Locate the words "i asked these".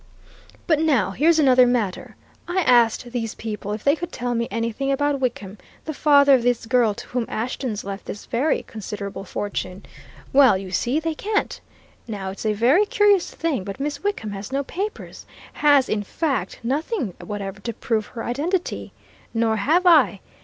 2.47-3.35